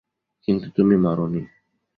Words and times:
কিন্তু 0.47 0.67
তুমি 0.71 0.95
মরোনি। 0.97 1.41